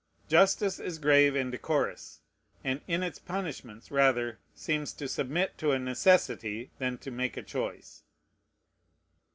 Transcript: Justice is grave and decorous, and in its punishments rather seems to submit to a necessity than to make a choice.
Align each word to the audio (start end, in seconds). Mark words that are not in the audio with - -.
Justice 0.27 0.79
is 0.79 0.97
grave 0.97 1.35
and 1.35 1.51
decorous, 1.51 2.21
and 2.63 2.81
in 2.87 3.03
its 3.03 3.19
punishments 3.19 3.91
rather 3.91 4.39
seems 4.55 4.93
to 4.93 5.07
submit 5.07 5.59
to 5.59 5.73
a 5.73 5.77
necessity 5.77 6.71
than 6.79 6.97
to 6.97 7.11
make 7.11 7.37
a 7.37 7.43
choice. 7.43 8.01